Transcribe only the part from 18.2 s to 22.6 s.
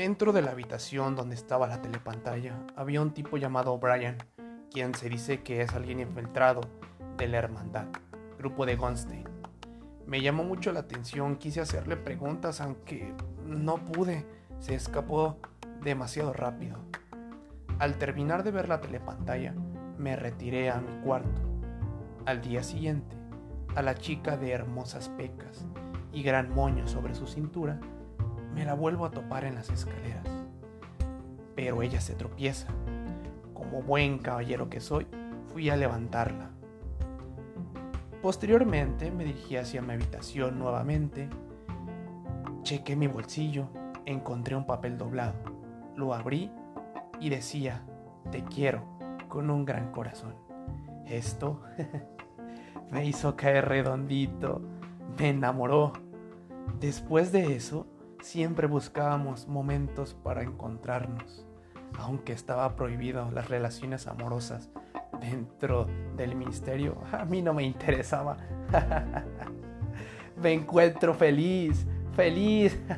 de ver la telepantalla, me retiré a mi cuarto. Al